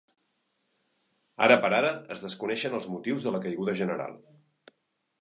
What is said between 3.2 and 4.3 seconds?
de la caiguda general.